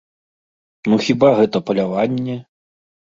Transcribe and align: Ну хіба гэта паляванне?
Ну 0.93 0.97
хіба 1.07 1.29
гэта 1.39 1.61
паляванне? 1.67 2.39